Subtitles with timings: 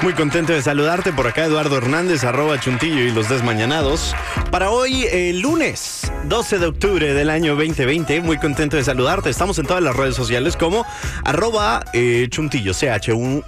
[0.00, 4.14] Muy contento de saludarte por acá, Eduardo Hernández, arroba Chuntillo y los desmañanados.
[4.48, 9.28] Para hoy, el lunes 12 de octubre del año 2020, muy contento de saludarte.
[9.28, 10.86] Estamos en todas las redes sociales como
[11.24, 13.42] arroba eh, Chuntillo, C-H-U-N-T-I-E-L-L-O.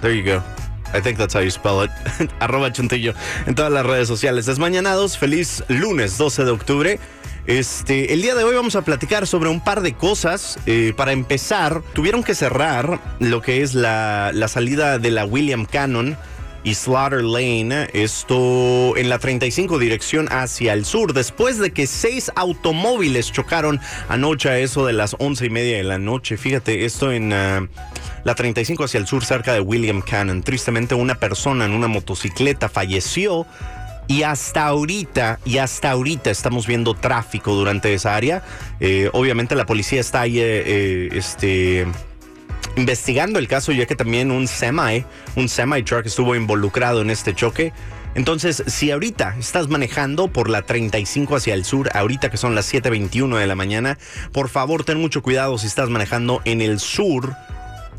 [0.00, 0.55] There you go.
[0.96, 1.90] I think that's how you spell it.
[2.40, 3.12] arroba Chuntillo
[3.46, 4.46] en todas las redes sociales.
[4.46, 7.00] Desmañanados, feliz lunes 12 de octubre.
[7.46, 10.58] Este, el día de hoy vamos a platicar sobre un par de cosas.
[10.66, 15.66] Eh, para empezar, tuvieron que cerrar lo que es la, la salida de la William
[15.66, 16.16] Cannon
[16.66, 22.32] y Slaughter Lane, esto en la 35 dirección hacia el sur, después de que seis
[22.34, 26.36] automóviles chocaron anoche a eso de las once y media de la noche.
[26.36, 27.68] Fíjate, esto en uh,
[28.24, 30.42] la 35 hacia el sur, cerca de William Cannon.
[30.42, 33.46] Tristemente, una persona en una motocicleta falleció.
[34.08, 38.42] Y hasta ahorita, y hasta ahorita estamos viendo tráfico durante esa área.
[38.80, 41.86] Eh, obviamente la policía está ahí, eh, eh, este,
[42.76, 47.34] investigando el caso, ya que también un semi, un semi truck estuvo involucrado en este
[47.34, 47.72] choque.
[48.14, 52.72] Entonces, si ahorita estás manejando por la 35 hacia el sur, ahorita que son las
[52.72, 53.98] 7:21 de la mañana,
[54.32, 57.34] por favor ten mucho cuidado si estás manejando en el sur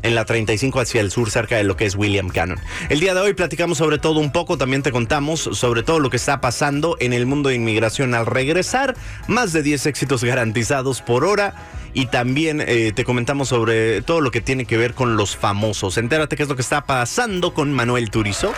[0.02, 2.58] en la 35 hacia el sur, cerca de lo que es William Cannon.
[2.88, 6.10] El día de hoy platicamos sobre todo un poco, también te contamos sobre todo lo
[6.10, 11.02] que está pasando en el mundo de inmigración al regresar, más de 10 éxitos garantizados
[11.02, 11.54] por hora.
[11.94, 15.96] Y también eh, te comentamos sobre todo lo que tiene que ver con los famosos.
[15.96, 18.52] Entérate qué es lo que está pasando con Manuel Turizo.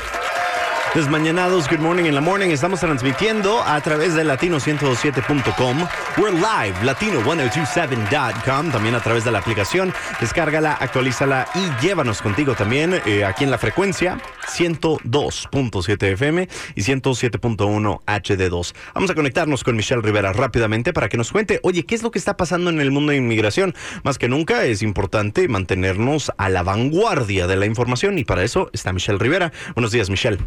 [0.95, 2.49] Desmañanados, Good Morning in the Morning.
[2.49, 5.87] Estamos transmitiendo a través de latino107.com.
[6.17, 8.73] We're live, latino1027.com.
[8.73, 9.95] También a través de la aplicación.
[10.21, 14.19] Descárgala, actualízala y llévanos contigo también eh, aquí en la frecuencia
[14.49, 18.75] 102.7 FM y 107.1 HD2.
[18.93, 22.11] Vamos a conectarnos con Michelle Rivera rápidamente para que nos cuente, oye, ¿qué es lo
[22.11, 23.77] que está pasando en el mundo de inmigración?
[24.03, 28.71] Más que nunca es importante mantenernos a la vanguardia de la información y para eso
[28.73, 29.53] está Michelle Rivera.
[29.77, 30.39] Buenos días, Michelle.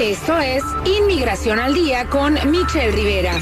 [0.00, 3.36] Esto es Inmigración al Día con Michelle Rivera.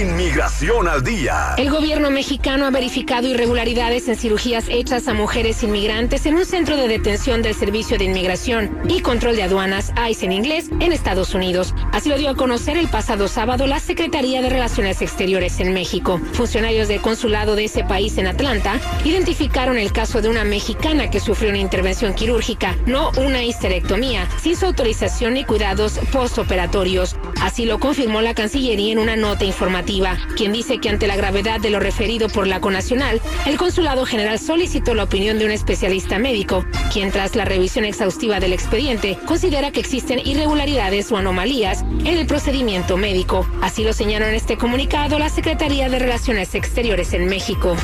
[0.00, 1.54] Inmigración al Día.
[1.58, 6.78] El gobierno mexicano ha verificado irregularidades en cirugías hechas a mujeres inmigrantes en un centro
[6.78, 11.34] de detención del Servicio de Inmigración y Control de Aduanas, ICE en inglés, en Estados
[11.34, 11.74] Unidos.
[11.92, 16.18] Así lo dio a conocer el pasado sábado la Secretaría de Relaciones Exteriores en México.
[16.32, 21.20] Funcionarios del consulado de ese país en Atlanta identificaron el caso de una mexicana que
[21.20, 25.81] sufrió una intervención quirúrgica, no una histerectomía, sin su autorización ni cuidado
[26.12, 27.16] postoperatorios.
[27.40, 31.60] Así lo confirmó la Cancillería en una nota informativa, quien dice que ante la gravedad
[31.60, 36.18] de lo referido por la Conacional, el Consulado General solicitó la opinión de un especialista
[36.18, 42.18] médico, quien tras la revisión exhaustiva del expediente considera que existen irregularidades o anomalías en
[42.18, 43.46] el procedimiento médico.
[43.60, 47.76] Así lo señaló en este comunicado la Secretaría de Relaciones Exteriores en México.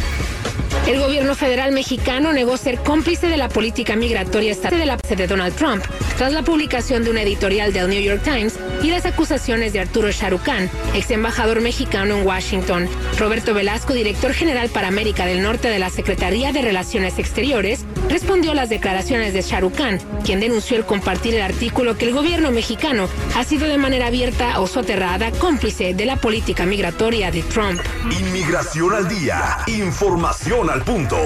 [0.89, 5.27] El gobierno federal mexicano negó ser cómplice de la política migratoria estatal de la de
[5.27, 5.85] Donald Trump,
[6.17, 10.11] tras la publicación de un editorial del New York Times y las acusaciones de Arturo
[10.11, 12.89] Sharukan, ex embajador mexicano en Washington.
[13.19, 18.53] Roberto Velasco, director general para América del Norte de la Secretaría de Relaciones Exteriores, respondió
[18.53, 23.09] a las declaraciones de Sharukan, quien denunció el compartir el artículo que el gobierno mexicano
[23.35, 27.81] ha sido de manera abierta o soterrada cómplice de la política migratoria de Trump.
[28.11, 29.59] Inmigración al día.
[29.67, 31.17] Información al punto.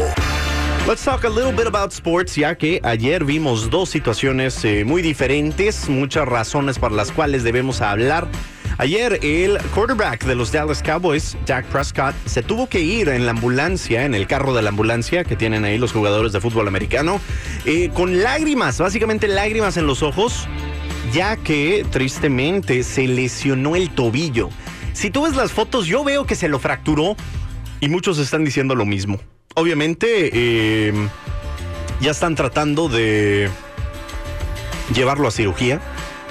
[0.87, 5.01] Let's talk a little bit about sports, ya que ayer vimos dos situaciones eh, muy
[5.01, 8.27] diferentes, muchas razones por las cuales debemos hablar.
[8.79, 13.33] Ayer el quarterback de los Dallas Cowboys, Dak Prescott, se tuvo que ir en la
[13.33, 17.21] ambulancia, en el carro de la ambulancia que tienen ahí los jugadores de fútbol americano,
[17.65, 20.49] eh, con lágrimas, básicamente lágrimas en los ojos,
[21.13, 24.51] ya que tristemente se lesionó el tobillo.
[24.93, 27.17] Si tú ves las fotos, yo veo que se lo fracturó
[27.81, 29.21] y muchos están diciendo lo mismo
[29.55, 30.93] obviamente eh,
[32.01, 33.49] ya están tratando de
[34.95, 35.81] llevarlo a cirugía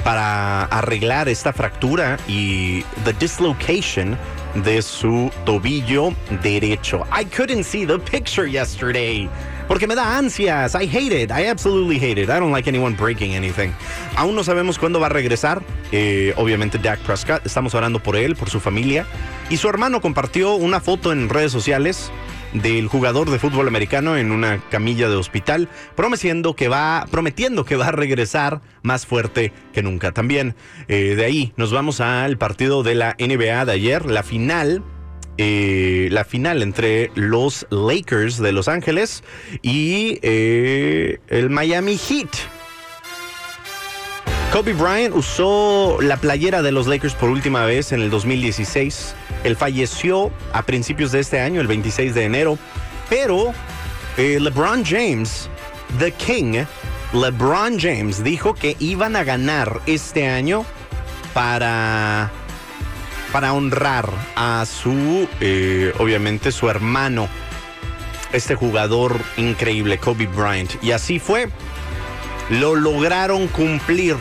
[0.03, 4.17] para arreglar esta fractura y the dislocation
[4.55, 6.13] de su tobillo
[6.43, 7.05] derecho.
[7.11, 9.29] I couldn't see the picture yesterday.
[9.67, 10.75] Porque me da ansias.
[10.75, 11.31] I hate it.
[11.31, 12.29] I absolutely hate it.
[12.29, 13.71] I don't like anyone breaking anything.
[14.17, 15.63] Aún no sabemos cuándo va a regresar.
[15.93, 17.45] Eh, obviamente Dak Prescott.
[17.45, 19.05] Estamos orando por él, por su familia.
[19.49, 22.11] Y su hermano compartió una foto en redes sociales
[22.53, 27.75] del jugador de fútbol americano en una camilla de hospital, prometiendo que va, prometiendo que
[27.75, 30.11] va a regresar más fuerte que nunca.
[30.11, 30.55] También
[30.87, 34.83] eh, de ahí nos vamos al partido de la NBA de ayer, la final.
[35.37, 39.23] Eh, la final entre los Lakers de Los Ángeles
[39.61, 42.29] y eh, el Miami Heat.
[44.51, 49.15] Kobe Bryant usó la playera de los Lakers por última vez en el 2016.
[49.43, 52.57] Él falleció a principios de este año, el 26 de enero,
[53.09, 53.53] pero
[54.17, 55.49] eh, LeBron James,
[55.99, 56.63] The King,
[57.13, 60.65] LeBron James dijo que iban a ganar este año
[61.33, 62.31] para,
[63.31, 67.27] para honrar a su, eh, obviamente, su hermano,
[68.31, 70.71] este jugador increíble, Kobe Bryant.
[70.81, 71.49] Y así fue.
[72.49, 74.15] Lo lograron cumplir.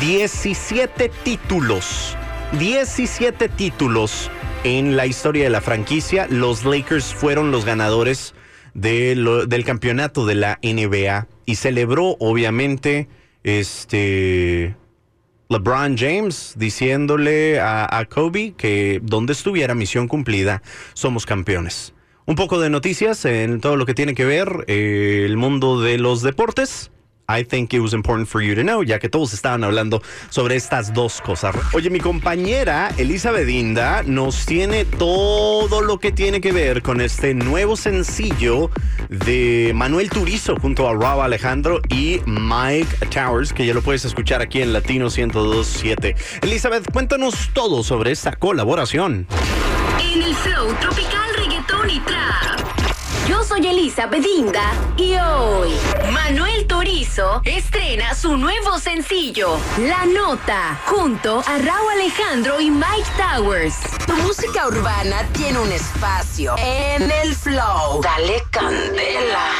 [0.00, 2.16] 17 títulos.
[2.52, 4.30] 17 títulos
[4.64, 6.26] en la historia de la franquicia.
[6.30, 8.34] Los Lakers fueron los ganadores
[8.72, 13.08] del campeonato de la NBA y celebró obviamente
[13.44, 14.76] este
[15.50, 20.62] LeBron James diciéndole a, Kobe que donde estuviera misión cumplida,
[20.94, 21.92] somos campeones.
[22.24, 25.98] Un poco de noticias en todo lo que tiene que ver eh, el mundo de
[25.98, 26.90] los deportes.
[27.30, 30.56] I think it was important for you to know, ya que todos estaban hablando sobre
[30.56, 31.54] estas dos cosas.
[31.74, 37.34] Oye, mi compañera Elisa Bedinda nos tiene todo lo que tiene que ver con este
[37.34, 38.70] nuevo sencillo
[39.10, 44.40] de Manuel Turizo junto a Rob Alejandro y Mike Towers, que ya lo puedes escuchar
[44.40, 46.16] aquí en Latino 1027.
[46.40, 49.26] Elizabeth, cuéntanos todo sobre esta colaboración.
[50.00, 51.07] En el flow tropical
[53.58, 55.70] soy Elisa Bedinda y hoy
[56.12, 63.76] Manuel Torizo estrena su nuevo sencillo, La Nota, junto a Raúl Alejandro y Mike Towers.
[64.06, 68.00] Tu música urbana tiene un espacio en el flow.
[68.02, 69.50] Dale candela.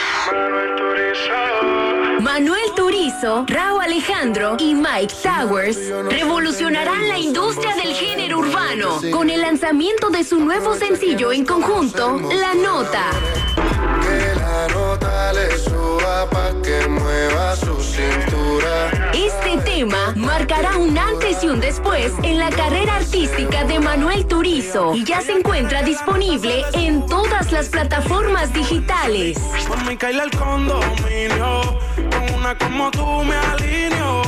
[2.20, 5.78] Manuel Turizo, Raúl Alejandro y Mike Towers
[6.10, 12.18] revolucionarán la industria del género urbano con el lanzamiento de su nuevo sencillo en conjunto,
[12.18, 13.10] La Nota.
[19.12, 24.94] Este tema marcará un antes y un después en la carrera artística de Manuel Turizo
[24.94, 29.38] y ya se encuentra disponible en todas las plataformas digitales.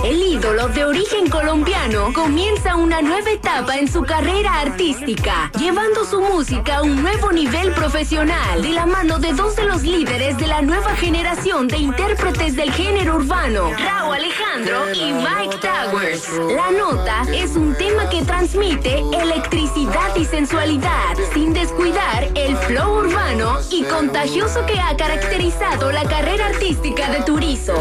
[0.05, 6.21] El ídolo de origen colombiano comienza una nueva etapa en su carrera artística, llevando su
[6.21, 10.49] música a un nuevo nivel profesional de la mano de dos de los líderes de
[10.49, 16.29] la nueva generación de intérpretes del género urbano, Raúl Alejandro y Mike Towers.
[16.55, 23.59] La nota es un tema que transmite electricidad y sensualidad, sin descuidar el flow urbano
[23.71, 27.75] y contagioso que ha caracterizado la carrera artística de Turizo.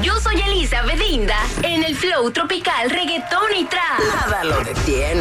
[0.00, 4.00] Yo soy Elisa Bedinda en el flow tropical reggaetón y trap.
[4.14, 5.20] Nada lo detiene.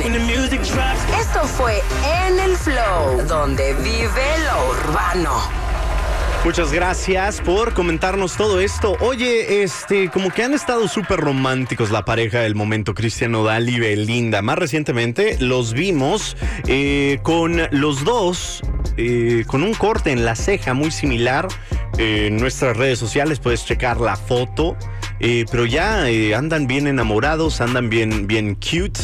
[1.20, 1.82] Esto fue
[2.26, 5.62] En el Flow, donde vive lo urbano.
[6.44, 8.98] Muchas gracias por comentarnos todo esto.
[9.00, 13.80] Oye, este, como que han estado súper románticos la pareja del momento, Cristian Nodal y
[13.80, 14.42] Belinda.
[14.42, 16.36] Más recientemente los vimos
[16.66, 18.64] eh, con los dos,
[18.98, 21.48] eh, con un corte en la ceja muy similar.
[21.98, 24.78] en nuestras redes sociales puedes checar la foto.
[25.24, 29.00] Eh, pero ya eh, andan bien enamorados, andan bien, bien cute,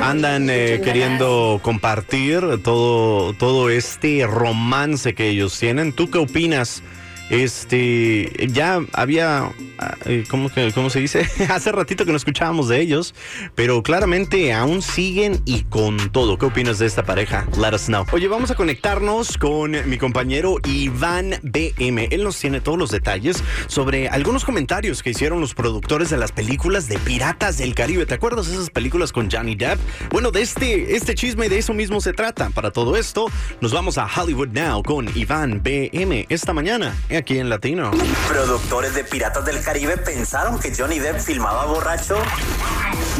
[0.00, 5.92] andan eh, queriendo compartir todo, todo este romance que ellos tienen.
[5.92, 6.84] ¿Tú qué opinas?
[7.30, 11.26] Este, ya había, ah, eh, ¿cómo, ¿cómo se dice?
[11.50, 13.14] Hace ratito que no escuchábamos de ellos,
[13.54, 16.38] pero claramente aún siguen y con todo.
[16.38, 17.46] ¿Qué opinas de esta pareja?
[17.60, 18.06] Let us know.
[18.12, 22.08] Oye, vamos a conectarnos con mi compañero Iván BM.
[22.10, 26.30] Él nos tiene todos los detalles sobre algunos comentarios que hicieron los productores de las
[26.30, 28.06] películas de Piratas del Caribe.
[28.06, 29.78] ¿Te acuerdas de esas películas con Johnny Depp?
[30.10, 32.50] Bueno, de este, este chisme de eso mismo se trata.
[32.50, 33.26] Para todo esto,
[33.60, 37.90] nos vamos a Hollywood Now con Iván BM esta mañana aquí en Latino.
[38.28, 42.16] Productores de Piratas del Caribe pensaron que Johnny Depp filmaba borracho.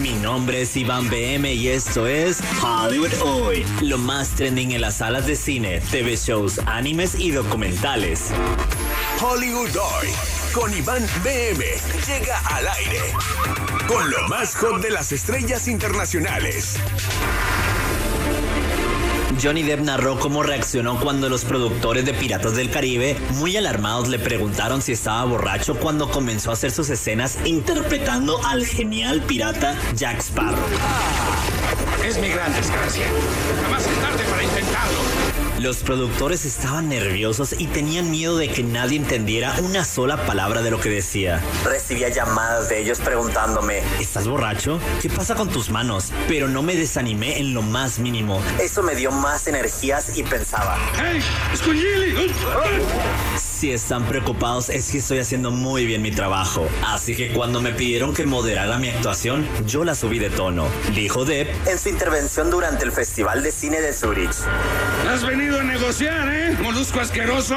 [0.00, 4.96] Mi nombre es Iván BM y esto es Hollywood Hoy, lo más trending en las
[4.96, 8.30] salas de cine, TV shows, animes y documentales.
[9.20, 10.08] Hollywood Hoy
[10.52, 11.64] con Iván BM
[12.06, 13.00] llega al aire
[13.86, 16.76] con lo más hot de las estrellas internacionales.
[19.42, 24.18] Johnny Depp narró cómo reaccionó cuando los productores de Piratas del Caribe, muy alarmados, le
[24.18, 30.20] preguntaron si estaba borracho cuando comenzó a hacer sus escenas interpretando al genial pirata Jack
[30.20, 30.58] Sparrow.
[32.04, 33.06] Es mi gran desgracia.
[35.60, 40.70] Los productores estaban nerviosos y tenían miedo de que nadie entendiera una sola palabra de
[40.70, 41.42] lo que decía.
[41.64, 44.78] Recibía llamadas de ellos preguntándome, ¿estás borracho?
[45.00, 46.12] ¿Qué pasa con tus manos?
[46.28, 48.42] Pero no me desanimé en lo más mínimo.
[48.60, 51.22] Eso me dio más energías y pensaba, ¡Hey!
[51.54, 51.74] ¡Es con
[53.56, 56.68] Si están preocupados es que estoy haciendo muy bien mi trabajo.
[56.84, 61.24] Así que cuando me pidieron que moderara mi actuación, yo la subí de tono, dijo
[61.24, 64.34] Depp en su intervención durante el Festival de Cine de Zurich.
[65.08, 66.54] Has venido a negociar, ¿eh?
[66.60, 67.56] Molusco asqueroso.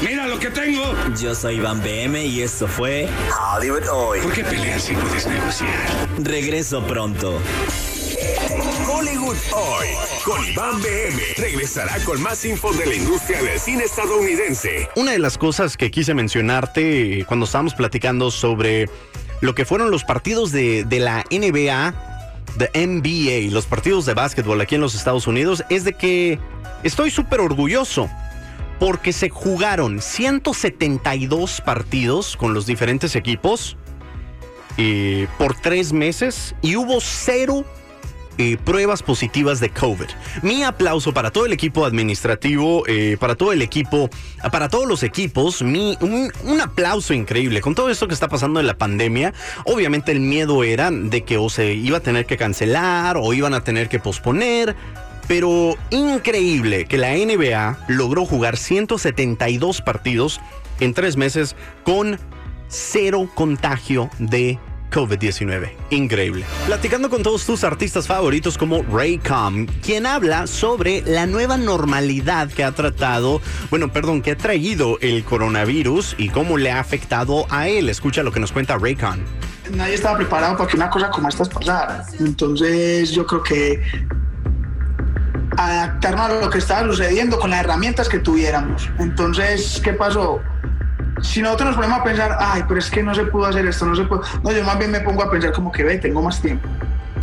[0.00, 0.94] Mira lo que tengo.
[1.20, 3.08] Yo soy Iván BM y esto fue
[3.56, 4.20] Hollywood Hoy.
[4.20, 5.74] ¿Por qué peleas si puedes negociar?
[6.22, 7.40] Regreso pronto.
[9.32, 9.86] Hoy
[10.26, 14.90] con Iván BM regresará con más info de la industria del cine estadounidense.
[14.94, 18.90] Una de las cosas que quise mencionarte eh, cuando estábamos platicando sobre
[19.40, 21.94] lo que fueron los partidos de, la NBA,
[22.56, 26.38] de NBA, los partidos de básquetbol aquí en los Estados Unidos, es de que
[26.82, 28.10] estoy súper orgulloso
[28.78, 33.78] porque se jugaron 172 partidos con los diferentes equipos
[34.76, 37.64] eh, por tres meses y hubo cero
[38.38, 40.06] eh, pruebas positivas de COVID.
[40.42, 44.08] Mi aplauso para todo el equipo administrativo, eh, para todo el equipo,
[44.50, 47.60] para todos los equipos, mi, un, un aplauso increíble.
[47.60, 49.32] Con todo esto que está pasando en la pandemia,
[49.66, 53.54] obviamente el miedo era de que o se iba a tener que cancelar o iban
[53.54, 54.74] a tener que posponer.
[55.28, 60.40] Pero increíble que la NBA logró jugar 172 partidos
[60.80, 62.18] en tres meses con
[62.68, 64.58] cero contagio de
[64.92, 65.72] COVID-19.
[65.90, 66.44] Increíble.
[66.66, 72.62] Platicando con todos tus artistas favoritos como Raycom, quien habla sobre la nueva normalidad que
[72.62, 77.68] ha tratado, bueno, perdón, que ha traído el coronavirus y cómo le ha afectado a
[77.68, 77.88] él.
[77.88, 79.24] Escucha lo que nos cuenta Raycon.
[79.74, 82.04] Nadie estaba preparado para que una cosa como esta pasara.
[82.20, 83.82] Entonces yo creo que
[85.56, 88.88] adaptarnos a lo que estaba sucediendo con las herramientas que tuviéramos.
[88.98, 90.40] Entonces, ¿qué pasó?
[91.22, 93.86] Si nosotros nos ponemos a pensar, ay, pero es que no se pudo hacer esto,
[93.86, 94.22] no se pudo.
[94.42, 96.68] No, yo más bien me pongo a pensar como que ve, tengo más tiempo.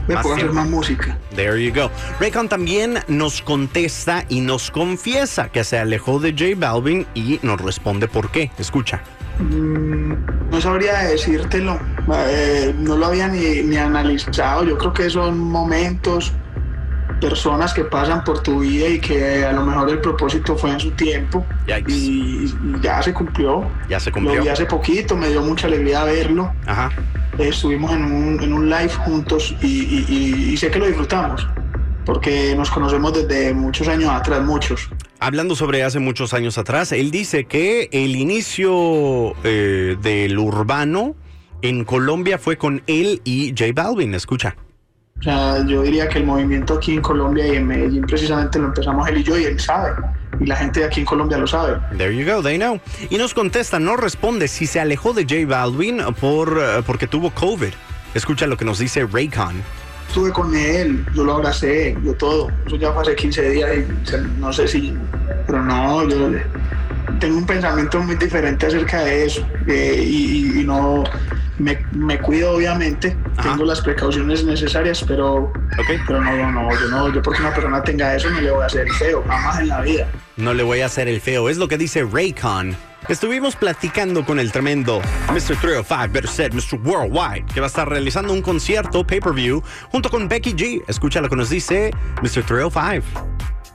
[0.07, 1.17] Me Más puedo hacer más música.
[1.35, 1.91] There you go.
[2.19, 7.61] Raycon también nos contesta y nos confiesa que se alejó de J Balvin y nos
[7.61, 8.49] responde por qué.
[8.57, 9.01] Escucha.
[9.37, 10.13] Mm,
[10.49, 11.79] no sabría decírtelo.
[12.27, 14.63] Eh, no lo había ni, ni analizado.
[14.63, 16.33] Yo creo que son momentos,
[17.19, 20.79] personas que pasan por tu vida y que a lo mejor el propósito fue en
[20.79, 21.45] su tiempo.
[21.67, 21.91] Yikes.
[21.93, 23.69] Y, ya se cumplió.
[23.89, 24.41] Ya se Lo cumplió.
[24.41, 26.51] vi hace poquito, me dio mucha alegría verlo.
[26.65, 26.91] Ajá.
[27.37, 30.87] Eh, estuvimos en un, en un live juntos y, y- y- y sé que lo
[30.87, 31.47] disfrutamos,
[32.05, 34.89] porque nos conocemos desde muchos años atrás, muchos.
[35.19, 41.15] Hablando sobre hace muchos años atrás, él dice que el inicio eh, del urbano
[41.61, 44.15] en Colombia fue con él y J Balvin.
[44.15, 44.55] Escucha.
[45.19, 48.67] O sea, yo diría que el movimiento aquí en Colombia y en Medellín precisamente lo
[48.67, 49.91] empezamos él y yo y él sabe.
[50.39, 51.77] Y la gente de aquí en Colombia lo sabe.
[51.97, 52.79] There you go, they know.
[53.09, 57.31] Y nos contesta, no responde si se alejó de J Balvin por, eh, porque tuvo
[57.31, 57.73] COVID.
[58.13, 59.61] Escucha lo que nos dice Raycon.
[60.07, 62.47] Estuve con él, yo lo abracé, yo todo.
[62.65, 64.95] Eso ya fue hace 15 días y no sé si...
[65.45, 66.31] Pero no, yo
[67.19, 69.45] tengo un pensamiento muy diferente acerca de eso.
[69.67, 71.03] eh, y, y- y no...
[71.59, 73.49] Me, me cuido obviamente, Ajá.
[73.51, 75.35] tengo las precauciones necesarias, pero,
[75.77, 75.87] Ok.
[76.07, 78.63] pero no, no, no, yo no, yo porque una persona tenga eso no le voy
[78.63, 80.07] a hacer feo, jamás en la vida.
[80.37, 82.75] No le voy a hacer el feo, es lo que dice Raycon.
[83.09, 85.01] Estuvimos platicando con el tremendo
[85.33, 85.57] Mr.
[85.59, 86.79] 305, better said Mr.
[86.83, 89.61] Worldwide, que va a estar realizando un concierto pay-per-view
[89.91, 90.83] junto con Becky G.
[90.87, 92.43] Escucha lo que nos dice Mr.
[92.43, 93.05] 305.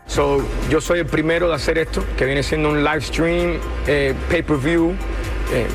[0.06, 4.14] So, yo soy el primero de hacer esto, que viene siendo un live stream, eh,
[4.30, 4.92] pay-per-view,
[5.52, 5.66] eh,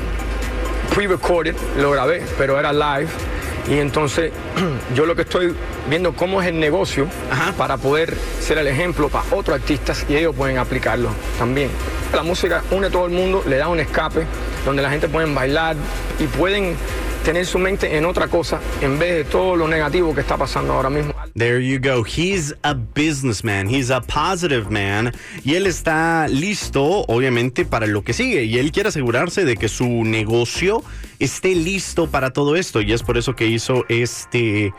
[1.00, 3.08] pre-recorded, lo grabé, pero era live.
[3.68, 4.32] Y entonces
[4.94, 5.54] yo lo que estoy
[5.88, 7.52] viendo cómo es el negocio Ajá.
[7.52, 11.70] para poder ser el ejemplo para otros artistas y ellos pueden aplicarlo también.
[12.14, 14.26] La música une a todo el mundo, le da un escape
[14.66, 15.76] donde la gente puede bailar
[16.18, 16.76] y pueden
[17.24, 20.74] tener su mente en otra cosa en vez de todo lo negativo que está pasando
[20.74, 21.19] ahora mismo.
[21.34, 22.02] There you go.
[22.02, 23.68] He's a businessman.
[23.68, 25.12] He's a positive man.
[25.44, 28.44] Y él está listo, obviamente, para lo que sigue.
[28.44, 30.82] Y él quiere asegurarse de que su negocio
[31.18, 32.80] esté listo para todo esto.
[32.80, 34.72] Y es por eso que hizo este,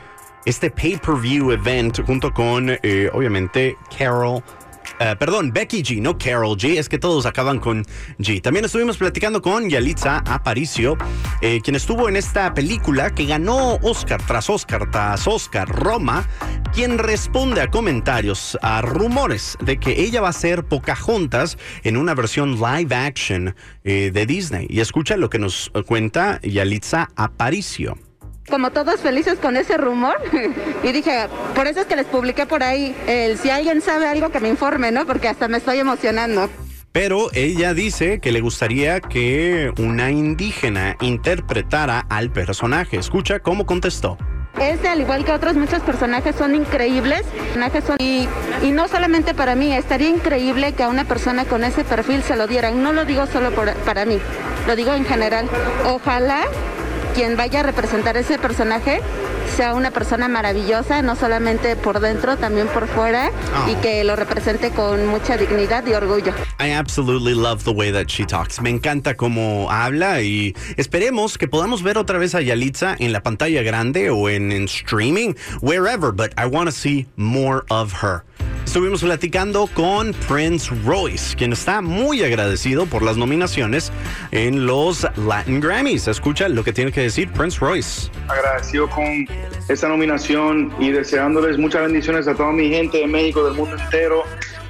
[0.46, 4.44] este pay-per-view event junto con, eh, obviamente, Carol.
[5.02, 7.84] Eh, perdón, Becky G, no Carol G, es que todos acaban con
[8.20, 8.40] G.
[8.40, 10.96] También estuvimos platicando con Yalitza Aparicio,
[11.42, 16.28] eh, quien estuvo en esta película que ganó Oscar tras Oscar tras Oscar, Roma,
[16.72, 22.14] quien responde a comentarios, a rumores de que ella va a ser Pocahontas en una
[22.14, 24.68] versión live action eh, de Disney.
[24.70, 27.98] Y escucha lo que nos cuenta Yalitza Aparicio.
[28.52, 30.22] Como todos felices con ese rumor.
[30.84, 34.30] y dije, por eso es que les publiqué por ahí, el, si alguien sabe algo
[34.30, 35.08] que me informe, ¿no?
[35.08, 36.48] Porque hasta me estoy emocionando.
[36.92, 42.98] Pero ella dice que le gustaría que una indígena interpretara al personaje.
[42.98, 44.18] Escucha cómo contestó.
[44.60, 47.22] Este, al igual que otros muchos personajes, son increíbles.
[47.24, 48.28] Personajes son, y,
[48.62, 52.36] y no solamente para mí, estaría increíble que a una persona con ese perfil se
[52.36, 52.84] lo dieran.
[52.84, 54.20] No lo digo solo por- para mí,
[54.68, 55.48] lo digo en general.
[55.88, 56.44] Ojalá
[57.14, 59.02] quien vaya a representar ese personaje
[59.56, 63.32] sea una persona maravillosa, no solamente por dentro, también por fuera,
[63.70, 66.34] y que lo represente con mucha dignidad y orgullo.
[66.60, 68.62] I absolutely love the way that she talks.
[68.62, 73.24] Me encanta cómo habla y esperemos que podamos ver otra vez a Yalitza en la
[73.24, 78.24] pantalla grande o en, en streaming, wherever, but I want to see more of her.
[78.72, 83.92] Estuvimos platicando con Prince Royce, quien está muy agradecido por las nominaciones
[84.32, 86.08] en los Latin Grammys.
[86.08, 88.10] Escucha lo que tiene que decir Prince Royce.
[88.30, 89.28] agradecido con
[89.68, 94.24] esta nominación y deseándoles muchas bendiciones a toda mi gente de México, del mundo entero.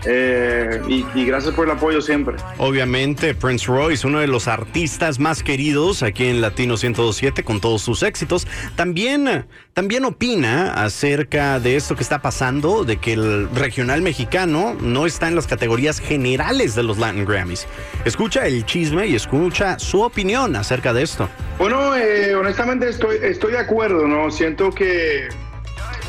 [0.05, 2.35] Eh, y, y gracias por el apoyo siempre.
[2.57, 7.81] Obviamente, Prince Royce, uno de los artistas más queridos aquí en Latino 1027 con todos
[7.81, 14.01] sus éxitos, también, también opina acerca de esto que está pasando, de que el regional
[14.01, 17.67] mexicano no está en las categorías generales de los Latin Grammys.
[18.05, 21.29] Escucha el chisme y escucha su opinión acerca de esto.
[21.57, 24.31] Bueno, eh, honestamente estoy, estoy de acuerdo, ¿no?
[24.31, 25.29] Siento que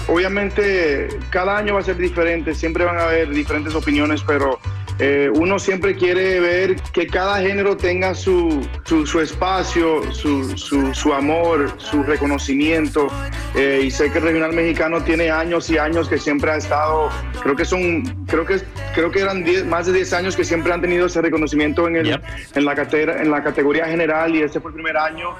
[0.08, 4.58] obviamente cada año va a ser diferente, siempre van a haber diferentes opiniones, pero
[4.98, 10.94] eh, uno siempre quiere ver que cada género tenga su, su, su espacio, su, su,
[10.94, 13.08] su amor, su reconocimiento.
[13.54, 17.08] Eh, y sé que el regional mexicano tiene años y años que siempre ha estado,
[17.42, 18.60] creo que son, creo que,
[18.94, 21.96] creo que eran 10 más de 10 años que siempre han tenido ese reconocimiento en,
[21.96, 22.06] el,
[22.54, 25.30] en, la, catera- en la categoría general y este fue el primer año.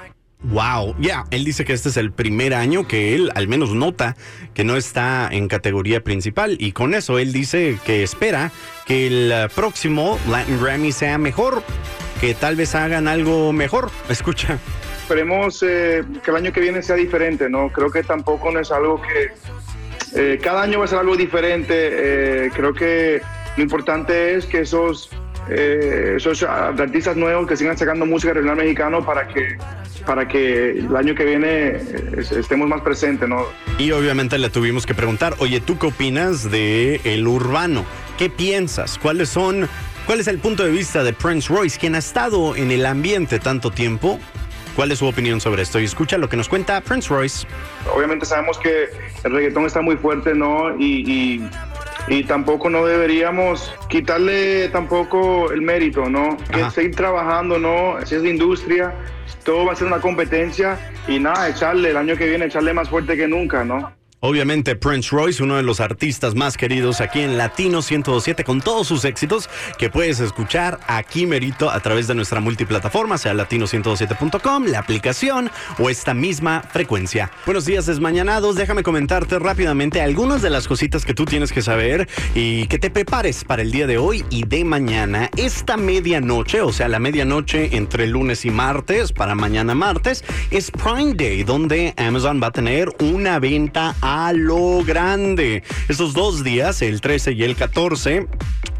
[0.43, 4.17] Wow, ya, él dice que este es el primer año que él al menos nota
[4.53, 8.51] que no está en categoría principal y con eso él dice que espera
[8.85, 11.63] que el eh, próximo Latin Grammy sea mejor,
[12.19, 13.89] que tal vez hagan algo mejor.
[14.09, 14.59] Escucha.
[15.01, 17.69] Esperemos eh, que el año que viene sea diferente, ¿no?
[17.69, 19.31] Creo que tampoco es algo que...
[20.19, 22.51] eh, cada año va a ser algo diferente.
[22.53, 23.21] creo que
[23.55, 25.09] lo importante es que esos,
[25.49, 29.57] eh, esos artistas nuevos que sigan sacando música regional mexicano para que,
[30.05, 33.45] para que el año que viene eh, estemos más presentes, ¿no?
[33.77, 37.85] Y obviamente le tuvimos que preguntar, oye, ¿tú qué opinas de el urbano?
[38.17, 38.97] ¿Qué piensas?
[38.99, 39.67] ¿Cuáles son,
[40.05, 43.39] cuál es el punto de vista de Prince Royce, quien ha estado en el ambiente
[43.39, 44.19] tanto tiempo?
[44.75, 45.79] ¿Cuál es su opinión sobre esto?
[45.79, 47.45] Y escucha lo que nos cuenta Prince Royce.
[47.95, 48.85] Obviamente sabemos que
[49.23, 50.75] el reggaetón está muy fuerte, ¿no?
[50.79, 51.49] Y, y-
[52.07, 56.37] y tampoco no deberíamos quitarle tampoco el mérito, ¿no?
[56.51, 57.95] Que seguir trabajando, ¿no?
[58.05, 58.93] Si es de industria,
[59.43, 62.89] todo va a ser una competencia y nada, echarle el año que viene, echarle más
[62.89, 63.91] fuerte que nunca, ¿no?
[64.25, 68.87] Obviamente Prince Royce, uno de los artistas más queridos aquí en Latino 107 con todos
[68.87, 74.79] sus éxitos que puedes escuchar aquí merito a través de nuestra multiplataforma, sea latino107.com, la
[74.79, 77.31] aplicación o esta misma frecuencia.
[77.45, 82.07] Buenos días desmañanados, déjame comentarte rápidamente algunas de las cositas que tú tienes que saber
[82.33, 85.29] y que te prepares para el día de hoy y de mañana.
[85.35, 91.13] Esta medianoche, o sea, la medianoche entre lunes y martes para mañana martes, es Prime
[91.13, 95.63] Day, donde Amazon va a tener una venta a lo grande.
[95.89, 98.27] Estos dos días, el 13 y el 14,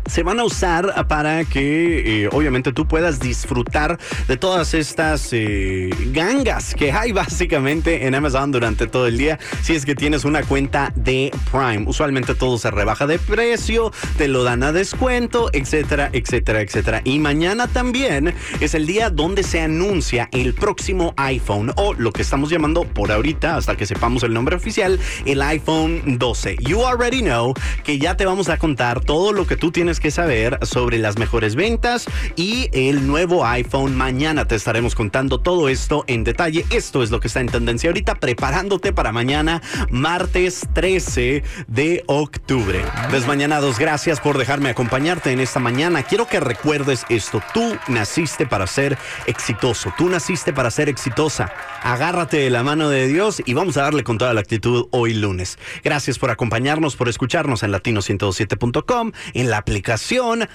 [0.06, 5.90] se van a usar para que eh, obviamente tú puedas disfrutar de todas estas eh,
[6.12, 10.44] gangas que hay básicamente en Amazon durante todo el día si es que tienes una
[10.44, 11.86] cuenta de Prime.
[11.88, 17.02] Usualmente todo se rebaja de precio, te lo dan a descuento, etcétera, etcétera, etcétera.
[17.04, 22.22] Y mañana también es el día donde se anuncia el próximo iPhone o lo que
[22.22, 26.58] estamos llamando por ahorita, hasta que sepamos el nombre oficial, el iPhone 12.
[26.62, 30.12] You already know que ya te vamos a contar todo lo que tú tienes que
[30.12, 33.96] saber sobre las mejores ventas y el nuevo iPhone.
[33.96, 36.66] Mañana te estaremos contando todo esto en detalle.
[36.70, 42.82] Esto es lo que está en tendencia ahorita, preparándote para mañana, martes 13 de octubre.
[43.12, 46.04] Desmañanados, gracias por dejarme acompañarte en esta mañana.
[46.04, 47.42] Quiero que recuerdes esto.
[47.54, 49.94] Tú naciste para ser exitoso.
[49.98, 51.52] Tú naciste para ser exitosa.
[51.82, 55.14] Agárrate de la mano de Dios y vamos a darle con toda la actitud hoy
[55.14, 55.58] lunes.
[55.84, 59.83] Gracias por acompañarnos, por escucharnos en latino107.com, en la aplicación,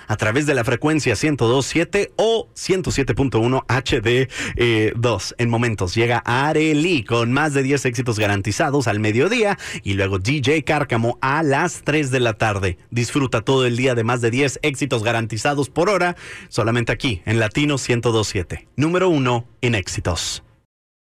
[0.06, 5.34] a través de la frecuencia 1027 o 107.1 HD 2.
[5.38, 10.64] En momentos llega Areli con más de 10 éxitos garantizados al mediodía y luego DJ
[10.64, 12.78] Cárcamo a las 3 de la tarde.
[12.90, 16.16] Disfruta todo el día de más de 10 éxitos garantizados por hora,
[16.48, 20.42] solamente aquí en Latino 1027, número uno en éxitos.